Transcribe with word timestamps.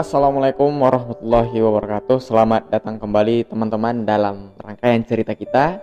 Assalamualaikum 0.00 0.72
warahmatullahi 0.80 1.60
wabarakatuh. 1.60 2.24
Selamat 2.24 2.64
datang 2.72 2.96
kembali 2.96 3.44
teman-teman 3.44 4.08
dalam 4.08 4.48
rangkaian 4.56 5.04
cerita 5.04 5.36
kita 5.36 5.76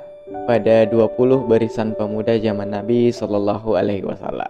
Pada 0.50 0.90
20 0.90 1.46
barisan 1.46 1.94
pemuda 1.94 2.34
zaman 2.42 2.66
Nabi 2.66 3.14
Sallallahu 3.14 3.78
Alaihi 3.78 4.02
Wasallam. 4.02 4.50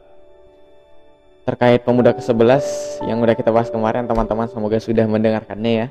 Terkait 1.44 1.84
pemuda 1.84 2.16
ke-11 2.16 2.64
yang 3.12 3.20
udah 3.20 3.36
kita 3.36 3.52
bahas 3.52 3.68
kemarin 3.68 4.08
teman-teman 4.08 4.48
semoga 4.48 4.80
sudah 4.80 5.04
mendengarkannya 5.04 5.72
ya. 5.84 5.88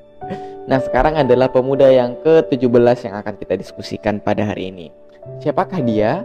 Nah 0.72 0.80
sekarang 0.80 1.20
adalah 1.20 1.52
pemuda 1.52 1.92
yang 1.92 2.16
ke-17 2.24 3.04
yang 3.04 3.20
akan 3.20 3.36
kita 3.36 3.60
diskusikan 3.60 4.16
pada 4.16 4.48
hari 4.48 4.72
ini. 4.72 4.88
Siapakah 5.44 5.84
dia? 5.84 6.24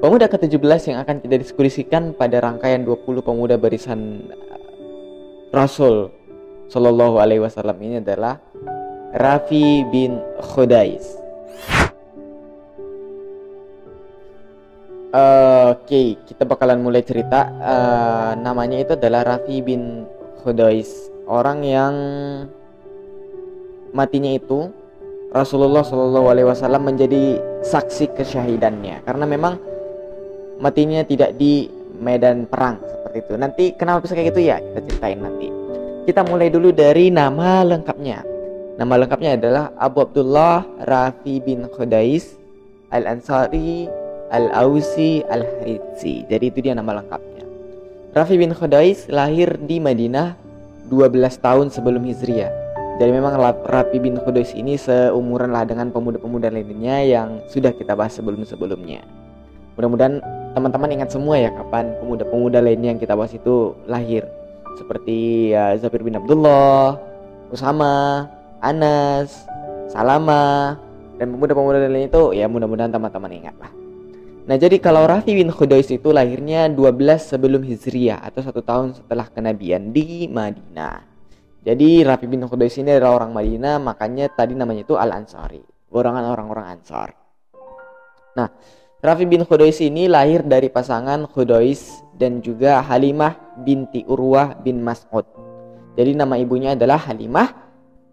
Pemuda 0.00 0.24
ke-17 0.24 0.88
yang 0.88 1.04
akan 1.04 1.20
kita 1.20 1.36
diskusikan 1.36 2.16
pada 2.16 2.40
rangkaian 2.40 2.80
20 2.80 3.20
pemuda 3.20 3.60
barisan 3.60 4.24
Rasul 5.52 6.08
Shallallahu 6.72 7.20
Alaihi 7.20 7.44
Wasallam 7.44 7.76
ini 7.84 8.00
adalah 8.00 8.40
Rafi 9.12 9.84
bin 9.92 10.16
Khudais. 10.40 11.04
Oke, 15.12 15.76
okay, 15.76 16.06
kita 16.24 16.48
bakalan 16.48 16.80
mulai 16.80 17.04
cerita. 17.04 17.52
Uh, 17.60 18.32
namanya 18.40 18.80
itu 18.80 18.96
adalah 18.96 19.36
Rafi 19.36 19.60
bin 19.60 20.08
Khudais, 20.40 20.88
orang 21.28 21.60
yang 21.60 21.94
matinya 23.92 24.32
itu 24.32 24.72
Rasulullah 25.36 25.84
Shallallahu 25.84 26.32
Alaihi 26.32 26.48
Wasallam 26.48 26.88
menjadi 26.88 27.36
saksi 27.60 28.16
kesyahidannya, 28.16 29.04
karena 29.04 29.28
memang 29.28 29.60
matinya 30.64 31.04
tidak 31.04 31.36
di 31.36 31.68
medan 32.02 32.50
perang 32.50 32.82
seperti 32.82 33.18
itu. 33.22 33.34
Nanti 33.38 33.64
kenapa 33.78 34.02
bisa 34.02 34.18
kayak 34.18 34.34
gitu 34.34 34.42
ya? 34.42 34.58
Kita 34.58 34.80
ceritain 34.90 35.20
nanti. 35.22 35.48
Kita 36.02 36.26
mulai 36.26 36.50
dulu 36.50 36.74
dari 36.74 37.14
nama 37.14 37.62
lengkapnya. 37.62 38.26
Nama 38.74 38.94
lengkapnya 39.06 39.38
adalah 39.38 39.70
Abu 39.78 40.02
Abdullah 40.02 40.66
Rafi 40.82 41.38
bin 41.38 41.70
Khudais 41.70 42.34
Al-Ansari 42.90 43.86
Al-Ausi 44.34 45.22
Al-Haritsi. 45.30 46.26
Jadi 46.26 46.44
itu 46.50 46.58
dia 46.58 46.74
nama 46.74 46.98
lengkapnya. 46.98 47.46
Rafi 48.12 48.34
bin 48.34 48.50
Khudais 48.50 49.06
lahir 49.06 49.54
di 49.62 49.78
Madinah 49.78 50.34
12 50.90 51.38
tahun 51.38 51.70
sebelum 51.70 52.02
Hijriah. 52.02 52.50
Jadi 53.00 53.08
memang 53.08 53.38
Rafi 53.64 54.02
bin 54.02 54.18
Khudais 54.20 54.52
ini 54.52 54.76
seumuran 54.76 55.54
lah 55.54 55.64
dengan 55.64 55.88
pemuda-pemuda 55.94 56.52
lainnya 56.52 57.00
yang 57.06 57.40
sudah 57.48 57.72
kita 57.72 57.96
bahas 57.96 58.18
sebelum-sebelumnya. 58.18 59.00
Mudah-mudahan 59.78 60.20
teman-teman 60.52 60.88
ingat 61.00 61.10
semua 61.12 61.40
ya 61.40 61.50
kapan 61.52 61.96
pemuda-pemuda 62.00 62.60
lainnya 62.60 62.92
yang 62.92 63.00
kita 63.00 63.16
bahas 63.16 63.32
itu 63.32 63.76
lahir 63.88 64.28
seperti 64.76 65.52
ya 65.52 65.76
Zabir 65.76 66.00
bin 66.00 66.16
Abdullah, 66.16 66.96
Usama, 67.52 68.28
Anas, 68.60 69.44
Salama 69.92 70.76
dan 71.20 71.28
pemuda-pemuda 71.32 71.84
lain 71.88 72.08
itu 72.08 72.32
ya 72.32 72.48
mudah-mudahan 72.48 72.92
teman-teman 72.92 73.32
ingat 73.32 73.56
lah. 73.60 73.72
Nah 74.42 74.56
jadi 74.58 74.80
kalau 74.82 75.06
Rafi 75.06 75.38
bin 75.38 75.54
Khudais 75.54 75.86
itu 75.86 76.10
lahirnya 76.10 76.66
12 76.66 77.36
sebelum 77.36 77.62
Hijriah 77.62 78.26
atau 78.26 78.42
satu 78.42 78.64
tahun 78.64 78.98
setelah 78.98 79.30
kenabian 79.30 79.94
di 79.94 80.26
Madinah. 80.26 81.04
Jadi 81.62 82.02
Rafi 82.02 82.26
bin 82.26 82.42
Khudais 82.42 82.74
ini 82.80 82.90
adalah 82.90 83.22
orang 83.22 83.30
Madinah 83.30 83.78
makanya 83.78 84.26
tadi 84.34 84.58
namanya 84.58 84.82
itu 84.82 84.98
Al 84.98 85.14
Ansari, 85.14 85.62
golongan 85.86 86.26
orang-orang 86.26 86.74
Ansar. 86.74 87.14
Nah 88.34 88.48
Rafi 89.02 89.26
bin 89.26 89.42
Khudais 89.42 89.82
ini 89.82 90.06
lahir 90.06 90.46
dari 90.46 90.70
pasangan 90.70 91.26
Khudais 91.26 92.06
dan 92.22 92.38
juga 92.38 92.78
Halimah 92.86 93.34
binti 93.66 94.06
Urwah 94.06 94.54
bin 94.62 94.78
Mas'ud. 94.78 95.26
Jadi 95.98 96.14
nama 96.14 96.38
ibunya 96.38 96.78
adalah 96.78 97.02
Halimah 97.10 97.50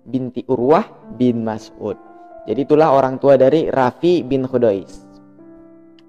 binti 0.01 0.41
Urwah 0.49 0.89
bin 1.13 1.45
Mas'ud. 1.45 1.93
Jadi 2.49 2.65
itulah 2.65 2.89
orang 2.89 3.21
tua 3.21 3.37
dari 3.37 3.69
Rafi 3.69 4.25
bin 4.25 4.49
Khudais. 4.49 5.05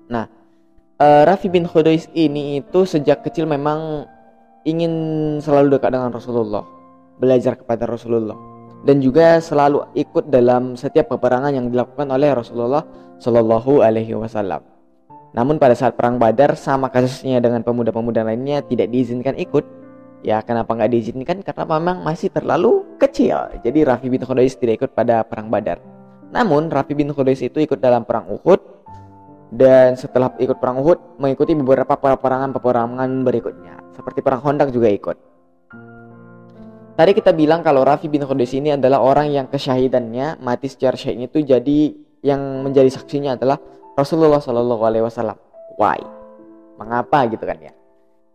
Nah, 0.08 0.24
uh, 0.96 1.22
Rafi 1.28 1.52
bin 1.52 1.68
Khudais 1.68 2.08
ini 2.16 2.64
itu 2.64 2.88
sejak 2.88 3.20
kecil 3.20 3.44
memang 3.44 4.08
ingin 4.64 4.92
selalu 5.44 5.76
dekat 5.76 5.92
dengan 5.92 6.08
Rasulullah, 6.08 6.64
belajar 7.20 7.52
kepada 7.52 7.84
Rasulullah 7.84 8.49
dan 8.84 8.96
juga 9.04 9.38
selalu 9.40 9.84
ikut 9.92 10.32
dalam 10.32 10.76
setiap 10.76 11.12
peperangan 11.12 11.52
yang 11.52 11.68
dilakukan 11.68 12.08
oleh 12.08 12.32
Rasulullah 12.32 12.84
Shallallahu 13.20 13.84
Alaihi 13.84 14.16
Wasallam. 14.16 14.64
Namun 15.30 15.62
pada 15.62 15.76
saat 15.78 15.94
perang 15.94 16.18
Badar 16.18 16.58
sama 16.58 16.90
kasusnya 16.90 17.38
dengan 17.38 17.62
pemuda-pemuda 17.62 18.26
lainnya 18.26 18.64
tidak 18.66 18.90
diizinkan 18.90 19.38
ikut. 19.38 19.62
Ya 20.20 20.42
kenapa 20.44 20.76
nggak 20.76 20.90
diizinkan? 20.90 21.40
Karena 21.40 21.64
memang 21.64 22.02
masih 22.04 22.28
terlalu 22.28 22.84
kecil. 23.00 23.60
Jadi 23.62 23.86
Rafi 23.86 24.08
bin 24.10 24.20
Khudais 24.20 24.52
tidak 24.58 24.84
ikut 24.84 24.90
pada 24.92 25.22
perang 25.24 25.48
Badar. 25.48 25.80
Namun 26.34 26.68
Rafi 26.68 26.92
bin 26.98 27.14
Khudais 27.14 27.40
itu 27.40 27.62
ikut 27.62 27.78
dalam 27.78 28.04
perang 28.04 28.28
Uhud 28.28 28.60
dan 29.50 29.98
setelah 29.98 30.34
ikut 30.38 30.58
perang 30.62 30.78
Uhud 30.82 31.18
mengikuti 31.18 31.58
beberapa 31.58 31.98
peperangan-peperangan 31.98 33.10
berikutnya 33.26 33.74
seperti 33.94 34.22
perang 34.22 34.42
Hondak 34.42 34.70
juga 34.74 34.88
ikut. 34.90 35.29
Tadi 37.00 37.16
kita 37.16 37.32
bilang 37.32 37.64
kalau 37.64 37.80
Rafi 37.80 38.12
bin 38.12 38.20
Khudais 38.28 38.52
ini 38.52 38.76
adalah 38.76 39.00
orang 39.00 39.32
yang 39.32 39.48
kesyahidannya 39.48 40.36
mati 40.36 40.68
secara 40.68 41.00
syahid 41.00 41.32
itu 41.32 41.40
jadi 41.40 41.96
yang 42.20 42.60
menjadi 42.60 42.92
saksinya 42.92 43.40
adalah 43.40 43.56
Rasulullah 43.96 44.36
Shallallahu 44.36 44.84
Alaihi 44.84 45.08
Wasallam. 45.08 45.40
Why? 45.80 45.96
Mengapa 46.76 47.24
gitu 47.32 47.40
kan 47.48 47.56
ya? 47.56 47.72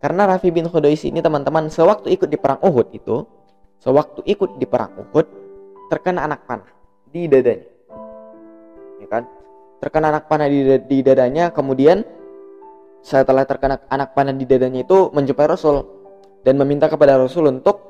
Karena 0.02 0.26
Rafi 0.26 0.50
bin 0.50 0.66
Khudais 0.66 0.98
ini 1.06 1.22
teman-teman 1.22 1.70
sewaktu 1.70 2.10
ikut 2.10 2.26
di 2.26 2.34
perang 2.34 2.58
Uhud 2.58 2.90
itu, 2.90 3.22
sewaktu 3.86 4.26
ikut 4.26 4.58
di 4.58 4.66
perang 4.66 4.98
Uhud 4.98 5.26
terkena 5.86 6.26
anak 6.26 6.42
panah 6.50 6.66
di 7.06 7.30
dadanya, 7.30 7.70
ya 8.98 9.06
kan? 9.06 9.30
Terkena 9.78 10.10
anak 10.10 10.26
panah 10.26 10.50
di, 10.50 10.74
di 10.90 11.06
dadanya, 11.06 11.54
kemudian 11.54 12.02
setelah 12.98 13.46
terkena 13.46 13.78
anak 13.86 14.10
panah 14.10 14.34
di 14.34 14.42
dadanya 14.42 14.82
itu 14.82 15.14
menjumpai 15.14 15.54
Rasul 15.54 15.86
dan 16.42 16.58
meminta 16.58 16.90
kepada 16.90 17.14
Rasul 17.14 17.46
untuk 17.46 17.85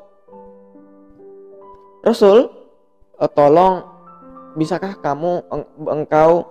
Rasul, 2.06 2.46
eh, 3.18 3.30
tolong 3.34 3.82
bisakah 4.54 5.02
kamu 5.02 5.42
engkau 5.90 6.46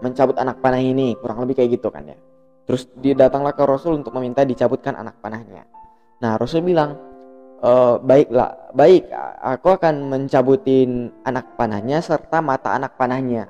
mencabut 0.00 0.40
anak 0.40 0.64
panah 0.64 0.80
ini? 0.80 1.12
Kurang 1.20 1.44
lebih 1.44 1.60
kayak 1.60 1.76
gitu 1.76 1.92
kan 1.92 2.08
ya. 2.08 2.16
Terus 2.64 2.88
dia 2.96 3.12
datanglah 3.12 3.52
ke 3.52 3.60
Rasul 3.60 4.00
untuk 4.00 4.16
meminta 4.16 4.40
dicabutkan 4.40 4.96
anak 4.96 5.20
panahnya. 5.20 5.68
Nah 6.24 6.40
Rasul 6.40 6.64
bilang 6.64 6.96
e, 7.60 7.70
baiklah 8.00 8.72
baik 8.72 9.12
aku 9.44 9.68
akan 9.76 10.08
mencabutin 10.08 11.12
anak 11.28 11.60
panahnya 11.60 12.00
serta 12.00 12.40
mata 12.40 12.72
anak 12.72 12.96
panahnya. 12.96 13.44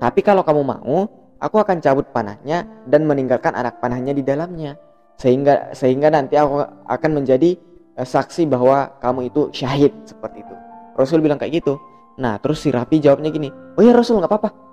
Tapi 0.00 0.24
kalau 0.24 0.40
kamu 0.40 0.62
mau 0.64 1.04
aku 1.36 1.56
akan 1.60 1.84
cabut 1.84 2.08
panahnya 2.16 2.64
dan 2.88 3.04
meninggalkan 3.04 3.52
anak 3.52 3.76
panahnya 3.76 4.16
di 4.16 4.24
dalamnya. 4.24 4.80
Sehingga 5.20 5.76
sehingga 5.76 6.08
nanti 6.08 6.40
aku 6.40 6.64
akan 6.88 7.10
menjadi 7.12 7.60
saksi 7.96 8.48
bahwa 8.48 8.96
kamu 9.00 9.28
itu 9.28 9.52
syahid 9.52 9.92
seperti 10.08 10.40
itu 10.40 10.54
Rasul 10.96 11.20
bilang 11.20 11.36
kayak 11.36 11.62
gitu 11.62 11.76
nah 12.16 12.36
terus 12.40 12.60
si 12.60 12.68
Rapi 12.68 13.00
jawabnya 13.00 13.32
gini 13.32 13.48
oh 13.50 13.82
ya 13.84 13.92
Rasul 13.92 14.20
nggak 14.20 14.30
apa-apa 14.32 14.72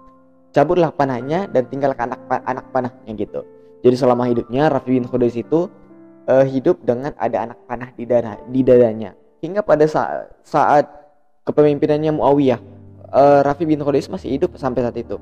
cabutlah 0.50 0.90
panahnya 0.94 1.46
dan 1.50 1.66
tinggalkan 1.70 2.10
anak 2.14 2.22
anak 2.46 2.66
panahnya 2.74 3.12
gitu. 3.14 3.42
Jadi 3.80 3.96
selama 3.96 4.28
hidupnya 4.28 4.68
Rafi 4.68 5.00
bin 5.00 5.06
Khudais 5.08 5.38
itu 5.38 5.70
uh, 6.28 6.46
hidup 6.46 6.82
dengan 6.84 7.16
ada 7.16 7.50
anak 7.50 7.60
panah 7.70 7.90
di 7.96 8.04
dada 8.04 8.36
di 8.50 8.62
dadanya. 8.66 9.16
Hingga 9.40 9.64
pada 9.64 9.88
saat, 9.88 10.36
saat 10.44 10.86
kepemimpinannya 11.48 12.12
Muawiyah, 12.20 12.60
uh, 13.14 13.40
Rafi 13.46 13.64
bin 13.64 13.80
Khudais 13.80 14.12
masih 14.12 14.36
hidup 14.36 14.60
sampai 14.60 14.84
saat 14.84 14.98
itu. 15.00 15.16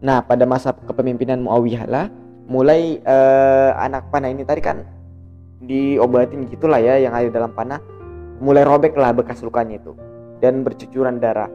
Nah, 0.00 0.24
pada 0.24 0.48
masa 0.48 0.72
kepemimpinan 0.72 1.44
Muawiyah 1.44 1.84
lah 1.84 2.06
mulai 2.48 3.00
uh, 3.04 3.76
anak 3.76 4.08
panah 4.08 4.32
ini 4.32 4.44
tadi 4.44 4.60
kan 4.64 4.84
diobatin 5.62 6.48
gitulah 6.50 6.82
ya 6.82 6.98
yang 6.98 7.14
ada 7.14 7.30
dalam 7.30 7.54
panah 7.54 7.78
mulai 8.42 8.66
robek 8.66 8.98
lah 8.98 9.14
bekas 9.14 9.40
lukanya 9.44 9.78
itu 9.78 9.94
dan 10.42 10.66
bercucuran 10.66 11.22
darah. 11.22 11.48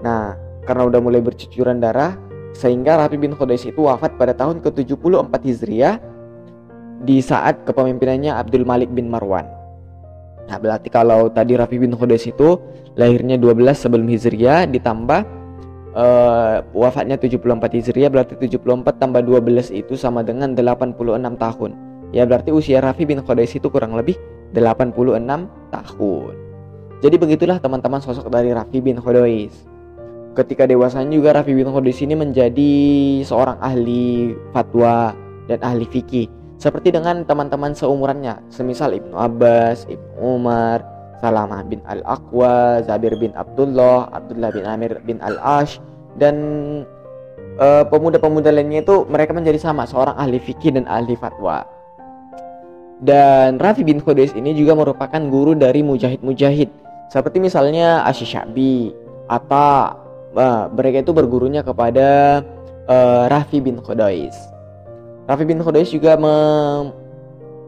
Nah, 0.00 0.32
karena 0.64 0.88
udah 0.88 1.00
mulai 1.02 1.20
bercucuran 1.20 1.82
darah, 1.82 2.16
sehingga 2.56 2.96
Rafi 2.96 3.20
bin 3.20 3.36
Khudais 3.36 3.62
itu 3.68 3.84
wafat 3.84 4.16
pada 4.16 4.32
tahun 4.32 4.64
ke-74 4.64 5.32
Hijriah 5.44 5.96
di 7.04 7.20
saat 7.20 7.64
kepemimpinannya 7.68 8.32
Abdul 8.32 8.64
Malik 8.64 8.88
bin 8.92 9.12
Marwan. 9.12 9.44
Nah, 10.48 10.56
berarti 10.58 10.88
kalau 10.88 11.30
tadi 11.30 11.54
Rafi 11.54 11.76
bin 11.76 11.92
Khudais 11.94 12.24
itu 12.26 12.58
lahirnya 12.96 13.36
12 13.36 13.76
sebelum 13.76 14.08
Hijriah 14.08 14.66
ditambah 14.66 15.20
uh, 15.94 16.64
wafatnya 16.74 17.20
74 17.20 17.76
Hijriah 17.76 18.10
berarti 18.10 18.34
74 18.40 18.82
tambah 18.98 19.22
12 19.22 19.70
itu 19.76 19.94
sama 19.94 20.24
dengan 20.26 20.56
86 20.56 20.96
tahun. 21.38 21.89
Ya 22.10 22.26
berarti 22.26 22.50
usia 22.50 22.82
Rafi 22.82 23.06
bin 23.06 23.22
Khudais 23.22 23.54
itu 23.54 23.70
kurang 23.70 23.94
lebih 23.94 24.18
86 24.54 24.94
tahun. 25.70 26.34
Jadi 27.00 27.16
begitulah 27.16 27.62
teman-teman 27.62 28.02
sosok 28.02 28.28
dari 28.28 28.50
Rafi 28.50 28.82
bin 28.82 28.98
Khudais. 28.98 29.54
Ketika 30.34 30.66
dewasanya 30.66 31.10
juga 31.10 31.30
Rafi 31.38 31.54
bin 31.54 31.70
Khudais 31.70 31.98
ini 32.02 32.14
menjadi 32.18 32.72
seorang 33.22 33.58
ahli 33.62 34.34
fatwa 34.50 35.14
dan 35.46 35.58
ahli 35.62 35.86
fikih 35.86 36.40
seperti 36.60 36.92
dengan 36.92 37.24
teman-teman 37.24 37.72
seumurannya 37.72 38.36
semisal 38.52 38.92
Ibnu 38.92 39.16
Abbas, 39.16 39.88
Ibnu 39.88 40.20
Umar, 40.20 40.84
Salamah 41.24 41.64
bin 41.64 41.80
Al-Aqwa, 41.88 42.84
Zabir 42.84 43.16
bin 43.16 43.32
Abdullah, 43.32 44.12
Abdullah 44.12 44.52
bin 44.52 44.64
Amir 44.68 45.00
bin 45.08 45.16
Al-Ash 45.24 45.80
dan 46.20 46.36
uh, 47.56 47.84
pemuda-pemuda 47.88 48.52
lainnya 48.52 48.84
itu 48.84 49.08
mereka 49.08 49.32
menjadi 49.32 49.56
sama 49.56 49.88
seorang 49.88 50.20
ahli 50.20 50.36
fikih 50.36 50.76
dan 50.76 50.84
ahli 50.84 51.16
fatwa. 51.16 51.64
Dan 53.00 53.56
Rafi 53.56 53.80
bin 53.80 54.04
Khudais 54.04 54.36
ini 54.36 54.52
juga 54.52 54.76
merupakan 54.76 55.20
guru 55.32 55.56
dari 55.56 55.80
mujahid-mujahid 55.80 56.68
seperti 57.10 57.42
misalnya 57.42 58.06
Asy'abi, 58.06 58.94
Ata, 59.26 59.98
uh, 60.38 60.70
mereka 60.70 61.02
itu 61.02 61.10
bergurunya 61.10 61.66
kepada 61.66 62.38
uh, 62.86 63.24
Rafi 63.26 63.58
bin 63.58 63.82
Khudais. 63.82 64.36
Rafi 65.26 65.42
bin 65.42 65.58
Khudais 65.58 65.90
juga 65.90 66.14
me 66.14 66.34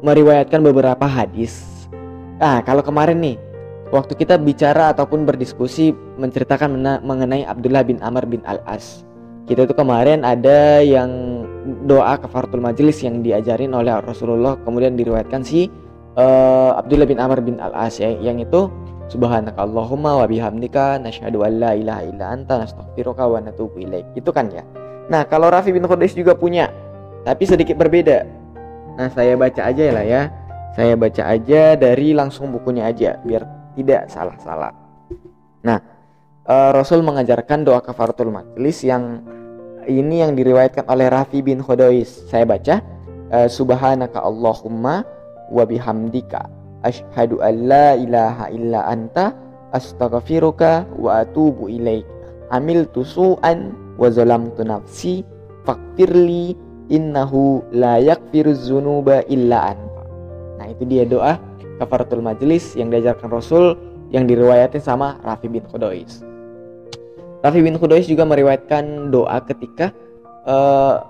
meriwayatkan 0.03 0.63
beberapa 0.63 1.07
hadis. 1.07 1.63
Nah, 2.39 2.63
kalau 2.63 2.83
kemarin 2.87 3.19
nih, 3.19 3.37
waktu 3.95 4.15
kita 4.19 4.39
bicara 4.39 4.95
ataupun 4.95 5.27
berdiskusi 5.27 5.95
menceritakan 6.19 7.03
mengenai 7.03 7.47
Abdullah 7.47 7.87
bin 7.87 8.03
Amr 8.03 8.27
bin 8.27 8.43
Al-As. 8.47 9.07
Kita 9.47 9.67
itu 9.67 9.75
kemarin 9.75 10.23
ada 10.23 10.83
yang 10.83 11.11
doa 11.87 12.19
kafaratul 12.19 12.63
majelis 12.63 13.01
yang 13.03 13.23
diajarin 13.23 13.71
oleh 13.75 13.95
Rasulullah 14.03 14.59
kemudian 14.67 14.99
diriwayatkan 14.99 15.43
si 15.47 15.71
uh, 16.19 16.77
Abdullah 16.77 17.09
bin 17.09 17.19
Amr 17.23 17.41
bin 17.41 17.57
Al-As 17.63 18.03
ya, 18.03 18.13
yang 18.19 18.43
itu 18.43 18.69
Subhanaka 19.13 19.61
Allahumma 19.61 20.25
wa 20.25 20.27
bihamdika 20.27 20.97
nasyhadu 20.97 21.45
an 21.45 21.53
la 21.61 21.77
ilaha 21.77 22.01
illa 22.09 22.25
anta 22.33 22.65
nastaghfiruka 22.65 23.29
wa 23.29 23.45
natubu 23.45 23.77
ilaik. 23.77 24.09
Itu 24.17 24.33
kan 24.33 24.49
ya. 24.49 24.65
Nah, 25.13 25.29
kalau 25.29 25.53
Rafi 25.53 25.69
bin 25.69 25.85
Khudais 25.85 26.17
juga 26.17 26.33
punya 26.33 26.73
tapi 27.29 27.45
sedikit 27.45 27.77
berbeda. 27.77 28.25
Nah, 28.97 29.13
saya 29.13 29.37
baca 29.37 29.69
aja 29.69 29.85
lah 29.93 30.07
ya. 30.07 30.23
Saya 30.73 30.97
baca 30.97 31.29
aja 31.29 31.77
dari 31.77 32.17
langsung 32.17 32.49
bukunya 32.49 32.89
aja 32.89 33.21
biar 33.21 33.45
tidak 33.77 34.09
salah-salah. 34.09 34.73
Nah, 35.61 35.79
uh, 36.49 36.71
Rasul 36.73 37.05
mengajarkan 37.05 37.69
doa 37.69 37.85
kafaratul 37.85 38.33
majlis 38.33 38.81
yang 38.81 39.21
ini 39.87 40.23
yang 40.23 40.39
diriwayatkan 40.39 40.87
oleh 40.87 41.11
Rafi 41.11 41.43
bin 41.43 41.63
Khodois. 41.63 42.09
Saya 42.31 42.47
baca 42.47 42.83
uh, 43.33 43.49
Subhanaka 43.49 44.23
Allahumma 44.23 45.07
wa 45.53 45.65
bihamdika 45.67 46.49
asyhadu 46.83 47.39
an 47.43 47.55
la 47.69 47.95
ilaha 47.95 48.51
illa 48.51 48.87
anta 48.87 49.35
astaghfiruka 49.75 50.87
wa 50.99 51.23
atubu 51.23 51.71
ilaik. 51.71 52.07
Amil 52.53 52.85
tusu'an 52.93 53.73
wa 53.97 54.09
zalamtu 54.13 54.61
nafsi 54.67 55.25
fakfirli 55.65 56.53
innahu 56.93 57.65
la 57.73 57.97
yakfiruz 57.97 58.69
zunuba 58.69 59.25
illa 59.31 59.73
anta. 59.73 60.05
Nah, 60.61 60.67
itu 60.69 60.85
dia 60.85 61.09
doa 61.09 61.41
kafaratul 61.81 62.21
majelis 62.21 62.77
yang 62.77 62.93
diajarkan 62.93 63.33
Rasul 63.33 63.75
yang 64.13 64.29
diriwayatin 64.29 64.85
sama 64.85 65.17
Rafi 65.25 65.49
bin 65.49 65.65
Khudois. 65.65 66.32
Rafi 67.43 67.59
bin 67.59 67.75
Khudois 67.75 68.07
juga 68.07 68.23
meriwayatkan 68.23 69.11
doa 69.11 69.43
ketika 69.43 69.91
uh, 70.47 71.03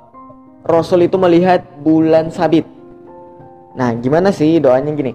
Rasul 0.65 1.05
itu 1.05 1.21
melihat 1.21 1.61
bulan 1.85 2.33
sabit. 2.33 2.65
Nah, 3.77 3.93
gimana 4.01 4.33
sih 4.33 4.57
doanya 4.57 4.97
gini? 4.97 5.13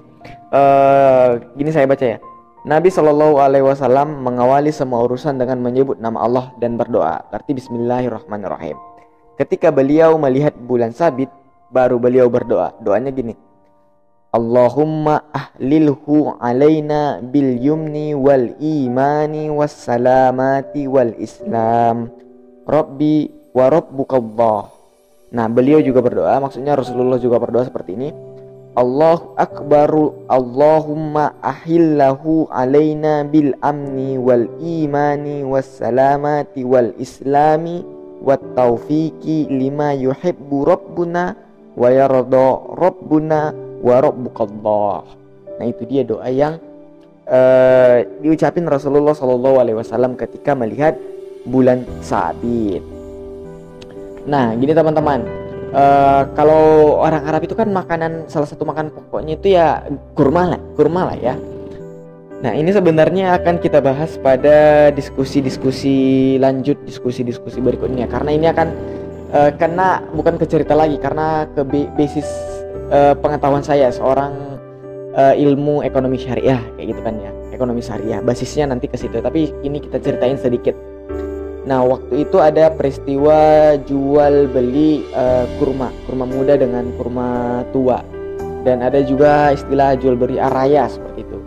Uh, 0.53 1.41
gini 1.57 1.73
saya 1.73 1.89
baca 1.89 2.05
ya. 2.05 2.17
Nabi 2.67 2.91
Shallallahu 2.91 3.39
Alaihi 3.39 3.65
Wasallam 3.65 4.21
mengawali 4.21 4.69
semua 4.75 5.01
urusan 5.07 5.39
dengan 5.39 5.57
menyebut 5.63 5.97
nama 5.97 6.21
Allah 6.21 6.45
dan 6.59 6.75
berdoa. 6.75 7.23
Berarti 7.31 7.55
Bismillahirrahmanirrahim. 7.55 8.75
Ketika 9.39 9.71
beliau 9.71 10.19
melihat 10.19 10.53
bulan 10.53 10.91
sabit, 10.91 11.31
baru 11.71 11.95
beliau 11.95 12.27
berdoa. 12.27 12.75
Doanya 12.83 13.09
gini. 13.09 13.46
Allahumma 14.37 15.25
ahlilhu 15.33 16.37
alaina 16.37 17.25
bil 17.25 17.57
yumni 17.57 18.13
wal 18.13 18.53
imani 18.61 19.49
was 19.49 19.73
salamati 19.73 20.85
wal 20.85 21.09
islam. 21.17 22.13
Rabbi 22.69 23.33
wa 23.57 23.65
rabbukallah. 23.65 24.69
Nah, 25.33 25.49
beliau 25.49 25.81
juga 25.81 26.05
berdoa, 26.05 26.37
maksudnya 26.37 26.77
Rasulullah 26.77 27.17
juga 27.17 27.41
berdoa 27.41 27.65
seperti 27.65 27.97
ini. 27.97 28.09
Allahu 28.77 29.33
akbaru 29.41 30.29
Allahumma 30.29 31.33
ahillahu 31.41 32.45
alaina 32.53 33.25
bil 33.25 33.57
amni 33.65 34.21
wal 34.21 34.45
imani 34.61 35.41
was 35.41 35.65
salamati 35.65 36.61
wal 36.61 36.93
islami 37.01 37.81
wat 38.21 38.37
taufiqi 38.53 39.49
lima 39.49 39.97
yuhibbu 39.97 40.61
rabbuna 40.61 41.33
wa 41.73 41.89
yarda 41.89 42.69
rabbuna 42.77 43.49
wa 43.81 43.95
rabbukallah. 44.01 45.03
Nah, 45.57 45.65
itu 45.65 45.83
dia 45.89 46.05
doa 46.05 46.29
yang 46.29 46.61
uh, 47.27 48.05
diucapin 48.21 48.65
Rasulullah 48.65 49.13
Shallallahu 49.17 49.57
alaihi 49.61 49.77
wasallam 49.77 50.13
ketika 50.13 50.53
melihat 50.53 50.95
bulan 51.47 51.83
sabit. 52.03 52.83
Nah, 54.27 54.53
gini 54.59 54.73
teman-teman. 54.75 55.23
Uh, 55.67 56.23
kalau 56.31 56.95
orang 57.03 57.27
Arab 57.27 57.43
itu 57.43 57.51
kan 57.51 57.67
makanan 57.67 58.31
salah 58.31 58.47
satu 58.47 58.63
makanan 58.63 58.87
pokoknya 58.87 59.35
itu 59.35 59.51
ya 59.59 59.83
kurma 60.15 60.55
lah, 60.55 60.61
kurma 60.79 61.11
lah 61.11 61.17
ya. 61.19 61.35
Nah, 62.37 62.53
ini 62.53 62.69
sebenarnya 62.69 63.35
akan 63.41 63.59
kita 63.59 63.81
bahas 63.81 64.15
pada 64.21 64.87
diskusi-diskusi 64.93 66.37
lanjut, 66.37 66.77
diskusi-diskusi 66.87 67.59
berikutnya 67.59 68.07
karena 68.07 68.31
ini 68.31 68.47
akan 68.47 68.67
uh, 69.33 69.51
kena 69.57 70.05
bukan 70.15 70.39
ke 70.39 70.45
cerita 70.47 70.77
lagi 70.77 71.01
karena 71.01 71.49
ke 71.51 71.65
basis 71.97 72.29
uh, 72.89 73.13
pengetahuan 73.17 73.63
saya 73.63 73.91
seorang 73.91 74.33
uh, 75.15 75.33
ilmu 75.35 75.83
ekonomi 75.83 76.19
syariah 76.19 76.59
kayak 76.75 76.87
gitu 76.95 77.01
kan 77.03 77.15
ya. 77.19 77.31
Ekonomi 77.55 77.81
syariah 77.81 78.21
basisnya 78.21 78.69
nanti 78.69 78.85
ke 78.85 78.97
situ, 78.99 79.17
tapi 79.17 79.49
ini 79.65 79.81
kita 79.81 79.97
ceritain 79.97 80.37
sedikit. 80.37 80.77
Nah, 81.67 81.83
waktu 81.83 82.23
itu 82.23 82.39
ada 82.39 82.71
peristiwa 82.71 83.75
jual 83.83 84.47
beli 84.47 85.03
uh, 85.11 85.43
kurma, 85.57 85.91
kurma 86.07 86.23
muda 86.23 86.55
dengan 86.55 86.87
kurma 86.95 87.61
tua. 87.75 87.99
Dan 88.63 88.83
ada 88.83 88.99
juga 89.03 89.51
istilah 89.55 89.95
jual 89.97 90.15
beli 90.19 90.37
araya 90.37 90.85
seperti 90.91 91.23
itu 91.23 91.37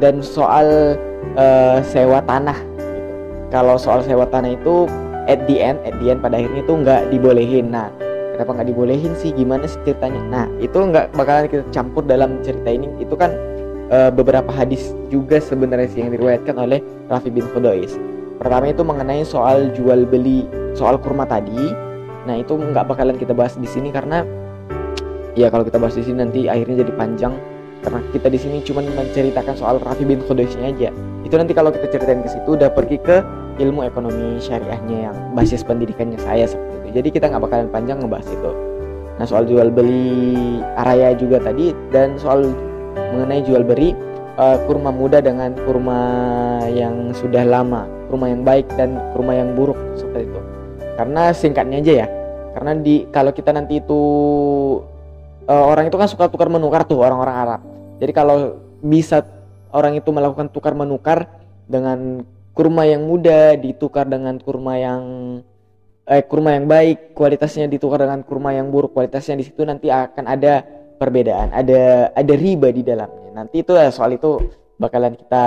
dan 0.00 0.24
soal 0.24 0.96
uh, 1.36 1.78
sewa 1.84 2.24
tanah 2.24 2.56
gitu. 2.56 3.04
kalau 3.52 3.76
soal 3.76 4.00
sewa 4.02 4.24
tanah 4.26 4.56
itu 4.56 4.88
at 5.28 5.44
the 5.44 5.60
end 5.60 5.76
at 5.84 5.94
the 6.00 6.10
end 6.10 6.24
pada 6.24 6.40
akhirnya 6.40 6.64
itu 6.64 6.74
nggak 6.74 7.02
dibolehin 7.12 7.68
nah 7.70 7.92
kenapa 8.40 8.56
nggak 8.56 8.72
dibolehin 8.72 9.12
sih? 9.20 9.36
Gimana 9.36 9.68
sih 9.68 9.76
ceritanya? 9.84 10.16
Nah 10.32 10.44
itu 10.64 10.72
nggak 10.72 11.12
bakalan 11.12 11.44
kita 11.44 11.60
campur 11.68 12.08
dalam 12.08 12.40
cerita 12.40 12.72
ini. 12.72 12.88
Itu 12.96 13.12
kan 13.12 13.36
uh, 13.92 14.08
beberapa 14.08 14.48
hadis 14.48 14.96
juga 15.12 15.36
sebenarnya 15.44 15.92
sih 15.92 16.00
yang 16.00 16.16
diriwayatkan 16.16 16.56
oleh 16.56 16.80
Rafi 17.12 17.28
bin 17.28 17.44
Khudois. 17.52 18.00
Pertama 18.40 18.72
itu 18.72 18.80
mengenai 18.80 19.28
soal 19.28 19.68
jual 19.76 20.08
beli 20.08 20.48
soal 20.72 20.96
kurma 20.96 21.28
tadi. 21.28 21.68
Nah 22.24 22.40
itu 22.40 22.56
nggak 22.56 22.88
bakalan 22.88 23.20
kita 23.20 23.36
bahas 23.36 23.60
di 23.60 23.68
sini 23.68 23.92
karena 23.92 24.24
ya 25.36 25.52
kalau 25.52 25.60
kita 25.60 25.76
bahas 25.76 25.92
di 25.92 26.08
sini 26.08 26.24
nanti 26.24 26.48
akhirnya 26.48 26.80
jadi 26.80 26.96
panjang 26.96 27.36
karena 27.80 28.00
kita 28.12 28.28
di 28.28 28.38
sini 28.38 28.56
cuma 28.60 28.84
menceritakan 28.84 29.54
soal 29.56 29.80
Rafi 29.80 30.04
bin 30.04 30.20
Khudaisnya 30.24 30.72
aja. 30.72 30.90
Itu 31.24 31.34
nanti 31.36 31.52
kalau 31.56 31.72
kita 31.72 31.88
ceritain 31.88 32.20
ke 32.20 32.30
situ 32.32 32.56
udah 32.56 32.68
pergi 32.72 33.00
ke 33.00 33.24
ilmu 33.60 33.84
ekonomi 33.84 34.40
syariahnya 34.40 35.10
yang 35.10 35.16
basis 35.36 35.64
pendidikannya 35.64 36.20
saya 36.20 36.48
seperti 36.48 36.74
itu. 36.80 36.88
Jadi 37.00 37.08
kita 37.12 37.24
nggak 37.32 37.42
bakalan 37.44 37.68
panjang 37.72 37.98
ngebahas 38.00 38.28
itu. 38.28 38.50
Nah 39.20 39.26
soal 39.28 39.44
jual 39.44 39.68
beli 39.68 40.60
araya 40.80 41.12
juga 41.12 41.40
tadi 41.40 41.76
dan 41.92 42.16
soal 42.16 42.48
mengenai 42.96 43.44
jual 43.44 43.64
beli 43.64 43.92
uh, 44.40 44.56
kurma 44.64 44.88
muda 44.92 45.20
dengan 45.20 45.52
kurma 45.68 46.00
yang 46.72 47.12
sudah 47.12 47.44
lama 47.44 47.84
kurma 48.10 48.26
yang 48.26 48.42
baik 48.42 48.66
dan 48.74 48.98
kurma 49.14 49.38
yang 49.38 49.54
buruk 49.54 49.78
seperti 49.94 50.26
itu. 50.26 50.40
Karena 50.98 51.30
singkatnya 51.30 51.78
aja 51.78 51.92
ya. 52.04 52.06
Karena 52.50 52.74
di 52.82 53.06
kalau 53.14 53.30
kita 53.30 53.54
nanti 53.54 53.78
itu 53.78 54.00
uh, 55.48 55.64
orang 55.68 55.88
itu 55.88 55.96
kan 55.96 56.08
suka 56.10 56.28
tukar 56.28 56.50
menukar 56.50 56.84
tuh 56.84 57.00
orang-orang 57.00 57.36
Arab. 57.36 57.60
Jadi 58.00 58.12
kalau 58.12 58.60
bisa 58.80 59.24
orang 59.70 59.96
itu 59.96 60.10
melakukan 60.10 60.50
tukar 60.50 60.74
menukar 60.74 61.28
dengan 61.70 62.24
kurma 62.56 62.84
yang 62.84 63.06
muda 63.06 63.54
ditukar 63.54 64.04
dengan 64.10 64.36
kurma 64.42 64.74
yang 64.76 65.02
eh 66.10 66.26
kurma 66.26 66.58
yang 66.58 66.66
baik 66.66 67.14
kualitasnya 67.14 67.70
ditukar 67.70 68.02
dengan 68.02 68.26
kurma 68.26 68.50
yang 68.50 68.68
buruk 68.74 68.90
kualitasnya 68.98 69.38
di 69.38 69.46
situ 69.46 69.62
nanti 69.62 69.86
akan 69.86 70.26
ada 70.26 70.66
perbedaan 70.98 71.54
ada 71.54 72.10
ada 72.10 72.34
riba 72.34 72.74
di 72.74 72.82
dalamnya 72.82 73.30
nanti 73.30 73.62
itu 73.62 73.78
ya 73.78 73.94
soal 73.94 74.18
itu 74.18 74.42
bakalan 74.74 75.14
kita 75.14 75.46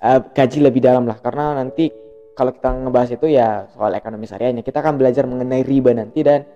uh, 0.00 0.20
kaji 0.32 0.58
lebih 0.64 0.80
dalam 0.80 1.04
lah 1.04 1.20
karena 1.20 1.60
nanti 1.60 1.92
kalau 2.32 2.54
kita 2.54 2.70
ngebahas 2.70 3.10
itu 3.12 3.26
ya 3.28 3.68
soal 3.76 3.92
ekonomi 3.92 4.24
syariahnya 4.24 4.64
kita 4.64 4.80
akan 4.80 4.94
belajar 4.96 5.28
mengenai 5.28 5.62
riba 5.66 5.92
nanti 5.92 6.24
dan 6.24 6.48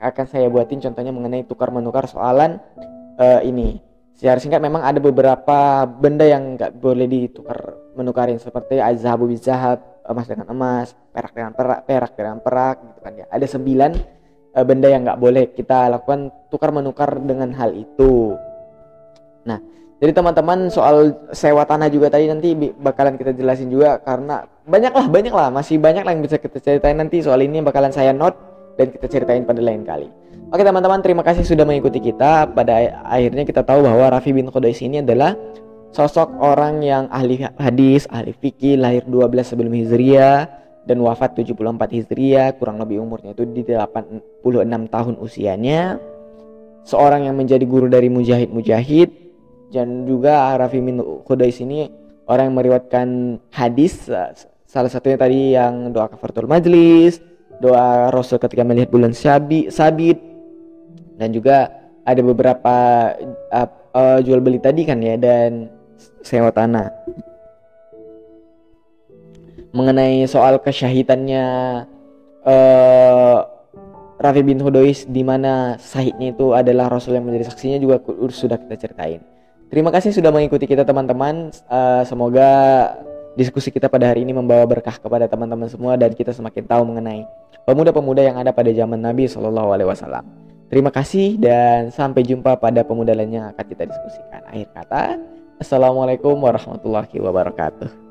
akan 0.00 0.24
saya 0.26 0.48
buatin 0.48 0.80
contohnya 0.80 1.12
mengenai 1.12 1.44
tukar 1.44 1.68
menukar 1.68 2.08
soalan 2.08 2.56
uh, 3.20 3.40
ini. 3.44 3.78
Secara 4.16 4.36
singkat 4.40 4.60
memang 4.60 4.84
ada 4.84 5.00
beberapa 5.00 5.84
benda 5.88 6.28
yang 6.28 6.56
nggak 6.56 6.76
boleh 6.76 7.08
ditukar 7.08 7.76
menukarin 7.96 8.36
seperti 8.36 8.80
azhabu 8.80 9.28
bizahab, 9.28 9.80
emas 10.04 10.26
dengan 10.28 10.48
emas, 10.52 10.92
perak 11.12 11.32
dengan 11.32 11.52
perak, 11.56 11.80
perak 11.88 12.12
dengan 12.16 12.36
perak 12.40 12.76
gitu 12.84 13.00
kan 13.00 13.12
ya. 13.16 13.26
Ada 13.28 13.46
sembilan 13.56 13.90
uh, 14.56 14.64
benda 14.64 14.88
yang 14.88 15.04
nggak 15.04 15.20
boleh 15.20 15.44
kita 15.52 15.88
lakukan 15.92 16.32
tukar 16.48 16.72
menukar 16.72 17.16
dengan 17.20 17.52
hal 17.56 17.72
itu. 17.76 18.36
Nah, 19.44 19.56
jadi 20.00 20.16
teman-teman 20.16 20.72
soal 20.72 21.28
sewa 21.36 21.68
tanah 21.68 21.92
juga 21.92 22.08
tadi 22.08 22.24
nanti 22.24 22.56
bakalan 22.56 23.20
kita 23.20 23.36
jelasin 23.36 23.68
juga 23.68 24.00
karena 24.00 24.48
banyak 24.64 24.92
lah 24.96 25.06
banyak 25.12 25.32
lah 25.32 25.48
masih 25.52 25.76
banyak 25.76 26.04
lah 26.04 26.12
yang 26.16 26.24
bisa 26.24 26.40
kita 26.40 26.56
ceritain 26.56 26.96
nanti 26.96 27.20
soal 27.20 27.40
ini 27.44 27.60
bakalan 27.60 27.92
saya 27.92 28.16
note 28.16 28.49
dan 28.80 28.88
kita 28.88 29.06
ceritain 29.12 29.44
pada 29.44 29.60
lain 29.60 29.84
kali. 29.84 30.08
Oke 30.48 30.64
teman-teman, 30.64 31.04
terima 31.04 31.20
kasih 31.20 31.44
sudah 31.44 31.68
mengikuti 31.68 32.00
kita. 32.00 32.48
Pada 32.48 33.04
akhirnya 33.04 33.44
kita 33.44 33.60
tahu 33.60 33.84
bahwa 33.84 34.08
Rafi 34.08 34.32
bin 34.32 34.48
Qudais 34.48 34.80
ini 34.80 35.04
adalah 35.04 35.36
sosok 35.92 36.40
orang 36.40 36.80
yang 36.80 37.04
ahli 37.12 37.44
hadis, 37.60 38.08
ahli 38.08 38.32
fikih, 38.32 38.80
lahir 38.80 39.04
12 39.04 39.44
sebelum 39.44 39.76
Hijriah 39.76 40.48
dan 40.88 40.96
wafat 41.04 41.36
74 41.36 41.76
Hijriah, 41.92 42.56
kurang 42.56 42.80
lebih 42.80 43.04
umurnya 43.04 43.36
itu 43.36 43.44
di 43.44 43.62
86 43.68 44.40
tahun 44.88 45.14
usianya. 45.20 46.00
Seorang 46.88 47.28
yang 47.28 47.36
menjadi 47.36 47.62
guru 47.68 47.92
dari 47.92 48.08
mujahid-mujahid 48.08 49.12
dan 49.70 50.08
juga 50.08 50.56
Rafi 50.56 50.80
bin 50.80 50.98
Qudais 51.28 51.60
ini 51.60 51.92
orang 52.24 52.50
yang 52.50 52.56
meriwayatkan 52.56 53.08
hadis 53.52 54.08
salah 54.70 54.90
satunya 54.90 55.18
tadi 55.20 55.54
yang 55.54 55.92
doa 55.94 56.08
kafaratul 56.08 56.48
majlis, 56.48 57.20
doa 57.60 58.08
Rasul 58.08 58.40
ketika 58.40 58.64
melihat 58.64 58.88
bulan 58.88 59.12
sabit, 59.12 59.70
sabit 59.70 60.18
dan 61.20 61.30
juga 61.36 61.68
ada 62.02 62.20
beberapa 62.24 62.76
uh, 63.52 63.68
uh, 63.92 64.18
jual 64.24 64.40
beli 64.40 64.58
tadi 64.58 64.88
kan 64.88 64.98
ya 65.04 65.20
dan 65.20 65.68
sewa 66.24 66.48
tanah 66.48 66.88
mengenai 69.70 70.26
soal 70.26 70.58
kesyahidannya 70.58 71.46
uh, 72.42 73.38
Rafi 74.20 74.42
bin 74.44 74.60
Hudois 74.60 75.08
di 75.08 75.24
mana 75.24 75.80
sahidnya 75.80 76.36
itu 76.36 76.52
adalah 76.52 76.92
Rasul 76.92 77.16
yang 77.16 77.24
menjadi 77.24 77.48
saksinya 77.48 77.80
juga 77.80 78.04
sudah 78.28 78.60
kita 78.60 78.76
ceritain. 78.76 79.24
Terima 79.72 79.88
kasih 79.88 80.12
sudah 80.12 80.28
mengikuti 80.28 80.68
kita 80.68 80.84
teman-teman. 80.84 81.54
Uh, 81.70 82.04
semoga 82.04 82.50
diskusi 83.38 83.70
kita 83.70 83.86
pada 83.86 84.10
hari 84.10 84.26
ini 84.26 84.34
membawa 84.34 84.66
berkah 84.66 84.96
kepada 84.98 85.30
teman-teman 85.30 85.70
semua 85.70 85.94
dan 85.94 86.10
kita 86.14 86.34
semakin 86.34 86.66
tahu 86.66 86.82
mengenai 86.86 87.26
pemuda-pemuda 87.66 88.22
yang 88.26 88.36
ada 88.38 88.50
pada 88.50 88.70
zaman 88.74 88.98
Nabi 88.98 89.30
Shallallahu 89.30 89.70
Alaihi 89.74 89.88
Wasallam. 89.88 90.24
Terima 90.70 90.94
kasih 90.94 91.34
dan 91.38 91.90
sampai 91.90 92.22
jumpa 92.22 92.54
pada 92.58 92.86
pemuda 92.86 93.10
lain 93.10 93.42
yang 93.42 93.46
akan 93.50 93.64
kita 93.66 93.90
diskusikan. 93.90 94.42
Akhir 94.46 94.70
kata, 94.70 95.18
Assalamualaikum 95.58 96.38
warahmatullahi 96.38 97.18
wabarakatuh. 97.18 98.09